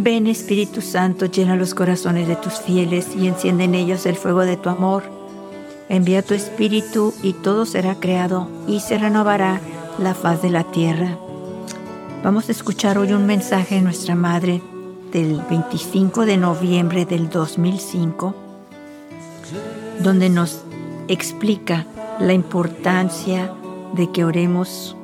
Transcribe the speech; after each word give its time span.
Ven 0.00 0.28
Espíritu 0.28 0.80
Santo, 0.80 1.26
llena 1.26 1.56
los 1.56 1.74
corazones 1.74 2.28
de 2.28 2.36
tus 2.36 2.60
fieles 2.60 3.16
y 3.16 3.26
enciende 3.26 3.64
en 3.64 3.74
ellos 3.74 4.06
el 4.06 4.14
fuego 4.14 4.44
de 4.44 4.56
tu 4.56 4.68
amor. 4.68 5.02
Envía 5.88 6.22
tu 6.22 6.34
Espíritu 6.34 7.12
y 7.20 7.32
todo 7.32 7.66
será 7.66 7.96
creado 7.96 8.48
y 8.68 8.78
se 8.78 8.96
renovará 8.96 9.60
la 9.98 10.14
faz 10.14 10.40
de 10.40 10.50
la 10.50 10.62
tierra. 10.62 11.18
Vamos 12.22 12.48
a 12.48 12.52
escuchar 12.52 12.96
hoy 12.96 13.12
un 13.12 13.26
mensaje 13.26 13.74
de 13.74 13.80
nuestra 13.80 14.14
Madre 14.14 14.62
del 15.10 15.42
25 15.50 16.26
de 16.26 16.36
noviembre 16.36 17.04
del 17.04 17.28
2005, 17.28 18.36
donde 19.98 20.30
nos 20.30 20.60
explica 21.08 21.86
la 22.20 22.34
importancia 22.34 23.52
de 23.94 24.12
que 24.12 24.24
oremos 24.24 24.96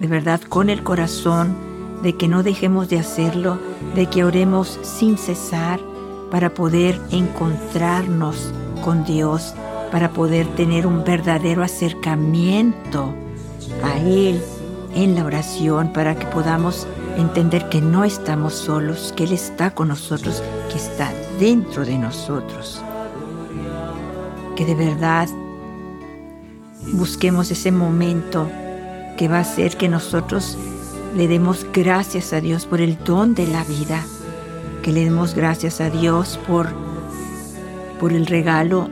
de 0.00 0.06
verdad 0.06 0.42
con 0.42 0.68
el 0.68 0.82
corazón, 0.82 1.56
de 2.04 2.14
que 2.14 2.28
no 2.28 2.42
dejemos 2.42 2.90
de 2.90 2.98
hacerlo, 2.98 3.58
de 3.94 4.06
que 4.06 4.24
oremos 4.24 4.78
sin 4.82 5.16
cesar 5.16 5.80
para 6.30 6.52
poder 6.52 7.00
encontrarnos 7.10 8.52
con 8.84 9.04
Dios, 9.04 9.54
para 9.90 10.10
poder 10.10 10.46
tener 10.48 10.86
un 10.86 11.02
verdadero 11.02 11.62
acercamiento 11.62 13.14
a 13.82 13.96
Él 13.96 14.38
en 14.94 15.14
la 15.14 15.24
oración, 15.24 15.94
para 15.94 16.14
que 16.14 16.26
podamos 16.26 16.86
entender 17.16 17.70
que 17.70 17.80
no 17.80 18.04
estamos 18.04 18.52
solos, 18.52 19.14
que 19.16 19.24
Él 19.24 19.32
está 19.32 19.74
con 19.74 19.88
nosotros, 19.88 20.42
que 20.70 20.76
está 20.76 21.10
dentro 21.40 21.86
de 21.86 21.96
nosotros. 21.96 22.82
Que 24.56 24.66
de 24.66 24.74
verdad 24.74 25.26
busquemos 26.92 27.50
ese 27.50 27.72
momento 27.72 28.46
que 29.16 29.26
va 29.26 29.38
a 29.38 29.40
hacer 29.40 29.78
que 29.78 29.88
nosotros 29.88 30.58
le 31.14 31.28
demos 31.28 31.64
gracias 31.72 32.32
a 32.32 32.40
Dios 32.40 32.66
por 32.66 32.80
el 32.80 32.98
don 33.04 33.34
de 33.34 33.46
la 33.46 33.62
vida, 33.64 34.04
que 34.82 34.92
le 34.92 35.04
demos 35.04 35.34
gracias 35.34 35.80
a 35.80 35.88
Dios 35.88 36.38
por, 36.46 36.68
por 38.00 38.12
el 38.12 38.26
regalo 38.26 38.88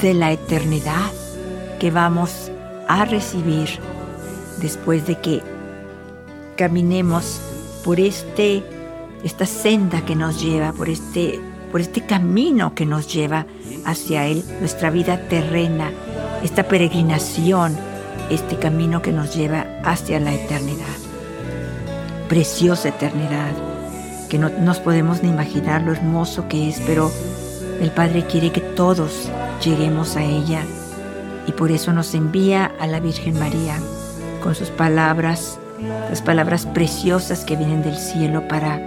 de 0.00 0.14
la 0.14 0.32
eternidad 0.32 1.10
que 1.80 1.90
vamos 1.90 2.50
a 2.88 3.04
recibir 3.04 3.68
después 4.60 5.06
de 5.06 5.18
que 5.20 5.42
caminemos 6.56 7.40
por 7.82 7.98
este, 7.98 8.62
esta 9.22 9.46
senda 9.46 10.04
que 10.04 10.14
nos 10.14 10.40
lleva, 10.42 10.72
por 10.72 10.88
este, 10.88 11.40
por 11.72 11.80
este 11.80 12.04
camino 12.04 12.74
que 12.74 12.86
nos 12.86 13.12
lleva 13.12 13.46
hacia 13.84 14.26
Él, 14.26 14.44
nuestra 14.60 14.90
vida 14.90 15.28
terrena, 15.28 15.90
esta 16.42 16.64
peregrinación, 16.64 17.76
este 18.30 18.56
camino 18.58 19.02
que 19.02 19.12
nos 19.12 19.34
lleva 19.34 19.66
hacia 19.82 20.20
la 20.20 20.32
eternidad. 20.34 21.03
Preciosa 22.28 22.88
eternidad, 22.88 23.52
que 24.28 24.38
no 24.38 24.48
nos 24.48 24.78
podemos 24.78 25.22
ni 25.22 25.28
imaginar 25.28 25.82
lo 25.82 25.92
hermoso 25.92 26.48
que 26.48 26.68
es, 26.68 26.80
pero 26.86 27.10
el 27.80 27.90
Padre 27.90 28.26
quiere 28.26 28.50
que 28.52 28.60
todos 28.60 29.28
lleguemos 29.62 30.16
a 30.16 30.22
ella 30.22 30.62
y 31.46 31.52
por 31.52 31.70
eso 31.70 31.92
nos 31.92 32.14
envía 32.14 32.72
a 32.80 32.86
la 32.86 33.00
Virgen 33.00 33.38
María 33.38 33.78
con 34.42 34.54
sus 34.54 34.70
palabras, 34.70 35.58
las 36.08 36.22
palabras 36.22 36.66
preciosas 36.66 37.44
que 37.44 37.56
vienen 37.56 37.82
del 37.82 37.96
cielo 37.96 38.46
para 38.48 38.80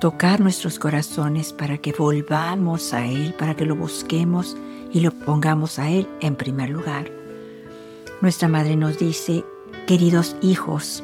tocar 0.00 0.40
nuestros 0.40 0.78
corazones, 0.78 1.52
para 1.52 1.78
que 1.78 1.92
volvamos 1.92 2.92
a 2.92 3.06
Él, 3.06 3.34
para 3.38 3.54
que 3.54 3.64
lo 3.64 3.76
busquemos 3.76 4.56
y 4.92 5.00
lo 5.00 5.10
pongamos 5.12 5.78
a 5.78 5.90
Él 5.90 6.08
en 6.20 6.36
primer 6.36 6.70
lugar. 6.70 7.10
Nuestra 8.20 8.48
Madre 8.48 8.76
nos 8.76 8.98
dice, 8.98 9.44
queridos 9.86 10.36
hijos, 10.42 11.02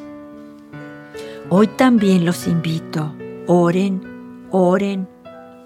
hoy 1.55 1.67
también 1.67 2.25
los 2.25 2.47
invito, 2.47 3.13
oren, 3.45 4.01
oren, 4.49 5.07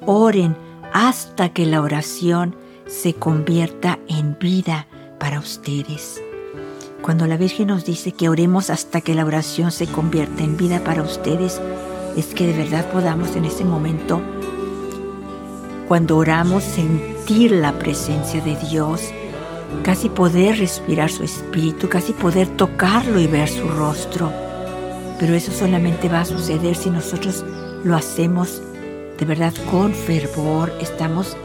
oren 0.06 0.54
hasta 0.92 1.48
que 1.54 1.66
la 1.66 1.82
oración 1.82 2.58
se 2.88 3.14
convierta 3.14 3.98
en 4.10 4.38
vida 4.38 4.86
para 5.18 5.40
ustedes. 5.40 6.22
Cuando 7.02 7.26
la 7.26 7.38
Virgen 7.38 7.68
nos 7.68 7.86
dice 7.86 8.12
que 8.12 8.28
oremos 8.28 8.70
hasta 8.70 9.00
que 9.00 9.16
la 9.16 9.24
oración 9.24 9.72
se 9.72 9.88
convierta 9.88 10.44
en 10.44 10.58
vida 10.58 10.84
para 10.84 11.04
ustedes, 11.04 11.62
es 12.18 12.34
que 12.34 12.48
de 12.48 12.58
verdad 12.58 12.92
podamos 12.92 13.38
en 13.38 13.46
ese 13.46 13.64
momento, 13.64 14.20
cuando 15.88 16.18
oramos, 16.18 16.66
sentir 16.66 17.52
la 17.52 17.80
presencia 17.80 18.42
de 18.42 18.58
Dios, 18.70 19.04
casi 19.84 20.10
poder 20.10 20.58
respirar 20.58 21.10
su 21.10 21.24
espíritu, 21.24 21.88
casi 21.88 22.12
poder 22.12 22.50
tocarlo 22.58 23.22
y 23.22 23.28
ver 23.28 23.48
su 23.48 23.70
rostro. 23.70 24.47
Pero 25.20 25.34
eso 25.34 25.52
solamente 25.52 26.10
va 26.10 26.22
a 26.22 26.26
suceder 26.26 26.76
si 26.76 26.90
nosotros 26.90 27.44
lo 27.84 27.96
hacemos 27.96 28.62
de 29.18 29.26
verdad 29.26 29.54
con 29.72 29.94
fervor, 29.94 30.72
estamos, 30.80 31.36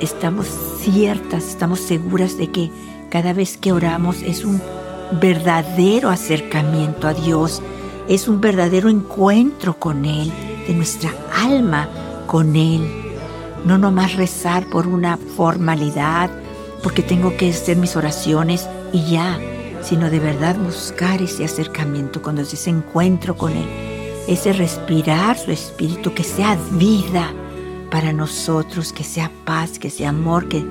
estamos 0.00 0.46
ciertas, 0.80 1.48
estamos 1.48 1.80
seguras 1.80 2.38
de 2.38 2.50
que 2.50 2.70
cada 3.10 3.32
vez 3.32 3.56
que 3.56 3.72
oramos 3.72 4.22
es 4.22 4.44
un 4.44 4.62
verdadero 5.20 6.10
acercamiento 6.10 7.08
a 7.08 7.14
Dios, 7.14 7.60
es 8.08 8.28
un 8.28 8.40
verdadero 8.40 8.88
encuentro 8.88 9.74
con 9.74 10.04
Él, 10.04 10.32
de 10.66 10.74
nuestra 10.74 11.12
alma 11.34 11.88
con 12.26 12.54
Él. 12.54 12.88
No 13.64 13.76
nomás 13.76 14.14
rezar 14.14 14.64
por 14.70 14.86
una 14.86 15.16
formalidad, 15.16 16.30
porque 16.82 17.02
tengo 17.02 17.36
que 17.36 17.50
hacer 17.50 17.76
mis 17.76 17.96
oraciones 17.96 18.68
y 18.92 19.10
ya, 19.10 19.38
sino 19.82 20.10
de 20.10 20.20
verdad 20.20 20.56
buscar 20.56 21.22
ese 21.22 21.44
acercamiento 21.44 22.20
Dios, 22.34 22.52
ese 22.52 22.70
encuentro 22.70 23.36
con 23.36 23.52
Él, 23.52 23.68
ese 24.28 24.52
respirar 24.52 25.36
su 25.38 25.50
espíritu, 25.50 26.14
que 26.14 26.24
sea 26.24 26.58
vida 26.72 27.32
para 27.90 28.12
nosotros, 28.12 28.92
que 28.92 29.04
sea 29.04 29.30
paz, 29.44 29.78
que 29.78 29.90
sea 29.90 30.10
amor, 30.10 30.48
que 30.48 30.64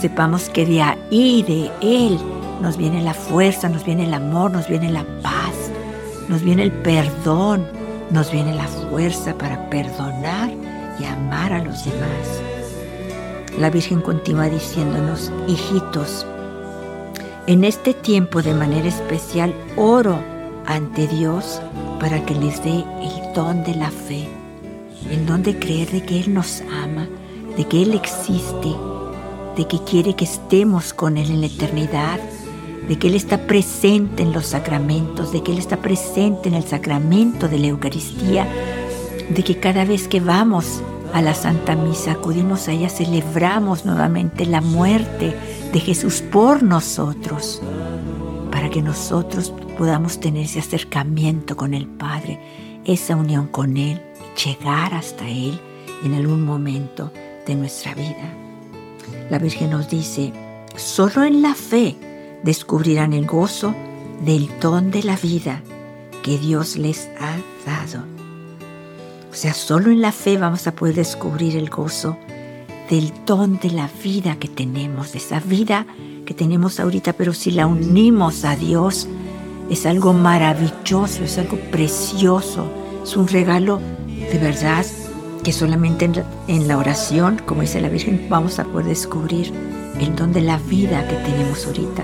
sepamos 0.00 0.48
que 0.48 0.64
de 0.66 0.82
ahí, 0.82 1.42
de 1.42 1.70
Él, 1.80 2.18
nos 2.60 2.76
viene 2.76 3.02
la 3.02 3.14
fuerza, 3.14 3.68
nos 3.68 3.84
viene 3.84 4.04
el 4.04 4.14
amor, 4.14 4.52
nos 4.52 4.68
viene 4.68 4.90
la 4.90 5.04
paz, 5.22 5.70
nos 6.28 6.42
viene 6.42 6.62
el 6.62 6.72
perdón, 6.72 7.66
nos 8.10 8.30
viene 8.30 8.54
la 8.54 8.68
fuerza 8.68 9.34
para 9.36 9.68
perdonar 9.68 10.50
y 11.00 11.04
amar 11.04 11.52
a 11.52 11.64
los 11.64 11.84
demás. 11.84 12.42
La 13.58 13.70
Virgen 13.70 14.00
continúa 14.00 14.48
diciéndonos, 14.48 15.32
hijitos, 15.46 16.26
en 17.46 17.64
este 17.64 17.92
tiempo 17.92 18.42
de 18.42 18.54
manera 18.54 18.88
especial 18.88 19.54
oro 19.76 20.18
ante 20.66 21.08
Dios 21.08 21.60
para 21.98 22.24
que 22.24 22.34
les 22.34 22.62
dé 22.62 22.84
el 23.02 23.34
don 23.34 23.64
de 23.64 23.74
la 23.74 23.90
fe, 23.90 24.28
el 25.10 25.26
don 25.26 25.42
de 25.42 25.58
creer 25.58 25.90
de 25.90 26.04
que 26.04 26.20
Él 26.20 26.34
nos 26.34 26.62
ama, 26.82 27.08
de 27.56 27.64
que 27.64 27.82
Él 27.82 27.94
existe, 27.94 28.74
de 29.56 29.66
que 29.66 29.78
quiere 29.84 30.14
que 30.14 30.24
estemos 30.24 30.92
con 30.92 31.16
Él 31.16 31.30
en 31.30 31.40
la 31.40 31.46
eternidad, 31.48 32.20
de 32.88 32.98
que 32.98 33.08
Él 33.08 33.14
está 33.14 33.46
presente 33.46 34.22
en 34.22 34.32
los 34.32 34.46
sacramentos, 34.46 35.32
de 35.32 35.42
que 35.42 35.52
Él 35.52 35.58
está 35.58 35.78
presente 35.78 36.48
en 36.48 36.54
el 36.54 36.64
sacramento 36.64 37.48
de 37.48 37.58
la 37.58 37.66
Eucaristía, 37.68 38.46
de 39.28 39.42
que 39.42 39.58
cada 39.58 39.84
vez 39.84 40.06
que 40.06 40.20
vamos 40.20 40.80
a 41.12 41.20
la 41.22 41.34
Santa 41.34 41.74
Misa, 41.74 42.12
acudimos 42.12 42.68
a 42.68 42.72
ella, 42.72 42.88
celebramos 42.88 43.84
nuevamente 43.84 44.46
la 44.46 44.60
muerte 44.60 45.34
de 45.72 45.80
Jesús 45.80 46.20
por 46.20 46.62
nosotros, 46.62 47.62
para 48.50 48.68
que 48.68 48.82
nosotros 48.82 49.52
podamos 49.78 50.20
tener 50.20 50.44
ese 50.44 50.58
acercamiento 50.58 51.56
con 51.56 51.72
el 51.72 51.86
Padre, 51.86 52.38
esa 52.84 53.16
unión 53.16 53.46
con 53.46 53.76
Él, 53.76 54.00
llegar 54.44 54.94
hasta 54.94 55.28
Él 55.28 55.58
en 56.04 56.14
algún 56.14 56.44
momento 56.44 57.10
de 57.46 57.54
nuestra 57.54 57.94
vida. 57.94 58.34
La 59.30 59.38
Virgen 59.38 59.70
nos 59.70 59.88
dice, 59.88 60.32
solo 60.76 61.24
en 61.24 61.40
la 61.40 61.54
fe 61.54 61.96
descubrirán 62.42 63.12
el 63.14 63.26
gozo 63.26 63.74
del 64.24 64.50
don 64.60 64.90
de 64.90 65.02
la 65.02 65.16
vida 65.16 65.62
que 66.22 66.38
Dios 66.38 66.76
les 66.76 67.08
ha 67.18 67.36
dado. 67.64 68.04
O 69.30 69.34
sea, 69.34 69.54
solo 69.54 69.90
en 69.90 70.02
la 70.02 70.12
fe 70.12 70.36
vamos 70.36 70.66
a 70.66 70.74
poder 70.74 70.96
descubrir 70.96 71.56
el 71.56 71.70
gozo 71.70 72.18
del 72.92 73.10
don 73.24 73.58
de 73.58 73.70
la 73.70 73.88
vida 74.04 74.36
que 74.36 74.48
tenemos, 74.48 75.12
de 75.12 75.18
esa 75.18 75.40
vida 75.40 75.86
que 76.26 76.34
tenemos 76.34 76.78
ahorita, 76.78 77.14
pero 77.14 77.32
si 77.32 77.50
la 77.50 77.66
unimos 77.66 78.44
a 78.44 78.54
Dios, 78.54 79.08
es 79.70 79.86
algo 79.86 80.12
maravilloso, 80.12 81.24
es 81.24 81.38
algo 81.38 81.56
precioso, 81.70 82.66
es 83.02 83.16
un 83.16 83.28
regalo 83.28 83.80
de 84.30 84.38
verdad 84.38 84.84
que 85.42 85.54
solamente 85.54 86.10
en 86.48 86.68
la, 86.68 86.76
oración, 86.76 87.40
como 87.46 87.62
dice 87.62 87.80
la 87.80 87.88
Virgen, 87.88 88.26
vamos 88.28 88.58
a 88.58 88.64
poder 88.64 88.88
descubrir 88.88 89.50
el 89.98 90.14
don 90.14 90.34
de 90.34 90.42
la 90.42 90.58
vida 90.58 91.08
que 91.08 91.16
tenemos 91.16 91.66
ahorita, 91.66 92.02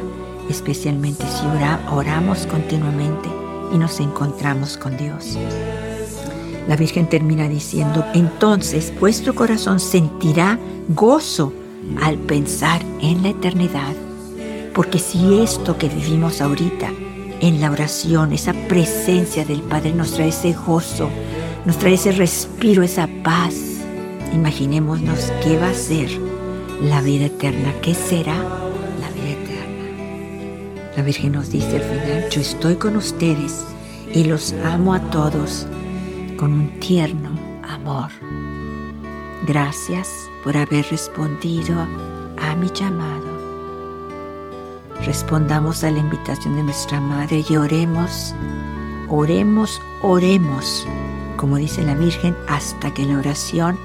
especialmente 0.49 1.25
si 1.25 1.44
oramos 1.93 2.46
continuamente 2.46 3.29
y 3.75 3.76
nos 3.76 4.00
encontramos 4.00 4.79
con 4.79 4.96
Dios. 4.96 5.37
La 6.69 6.76
Virgen 6.76 7.09
termina 7.09 7.49
diciendo, 7.49 8.05
entonces 8.12 8.93
vuestro 9.00 9.35
corazón 9.35 9.81
sentirá 9.81 10.59
gozo 10.91 11.55
al 12.03 12.19
pensar 12.19 12.82
en 13.00 13.23
la 13.23 13.31
eternidad, 13.31 13.94
porque 14.75 14.99
si 14.99 15.41
esto 15.41 15.79
que 15.79 15.88
vivimos 15.88 16.43
ahorita 16.43 16.91
en 17.41 17.62
la 17.62 17.70
oración, 17.70 18.35
esa 18.35 18.53
presencia 18.53 19.47
del 19.47 19.62
Padre 19.62 19.94
nos 19.94 20.12
trae 20.12 20.29
ese 20.29 20.53
gozo, 20.53 21.09
nos 21.65 21.79
trae 21.79 21.94
ese 21.94 22.12
respiro, 22.12 22.82
esa 22.82 23.09
paz. 23.25 23.55
Imaginémonos 24.35 25.32
qué 25.43 25.56
va 25.56 25.70
a 25.70 25.75
ser 25.75 26.11
la 26.82 27.00
vida 27.00 27.26
eterna, 27.26 27.73
qué 27.81 27.94
será 27.94 28.35
la 28.35 29.11
vida 29.15 29.31
eterna. 29.31 30.94
La 30.99 31.03
Virgen 31.03 31.32
nos 31.32 31.50
dice 31.50 31.76
al 31.76 31.82
final, 31.82 32.29
yo 32.31 32.43
estoy 32.43 32.75
con 32.75 32.94
ustedes 32.97 33.65
y 34.12 34.25
los 34.25 34.53
amo 34.65 34.93
a 34.93 35.00
todos 35.11 35.67
con 36.38 36.52
un 36.52 36.81
tierno 36.81 37.31
amor. 37.69 38.11
Gracias 39.46 40.31
por 40.43 40.56
haber 40.56 40.87
respondido 40.90 41.76
a 42.38 42.55
mi 42.55 42.70
llamado. 42.70 43.26
Respondamos 45.05 45.85
a 45.85 45.90
la 45.90 45.99
invitación 45.99 46.56
de 46.56 46.62
nuestra 46.62 47.00
Madre 47.00 47.44
y 47.49 47.56
oremos, 47.56 48.35
oremos, 49.08 49.82
oremos, 50.02 50.87
como 51.37 51.56
dice 51.56 51.82
la 51.82 51.94
Virgen, 51.94 52.37
hasta 52.49 52.94
que 52.94 53.05
la 53.05 53.19
oración 53.19 53.79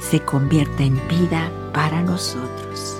se 0.00 0.20
convierta 0.20 0.84
en 0.84 1.00
vida 1.08 1.50
para 1.72 2.02
nosotros. 2.02 2.95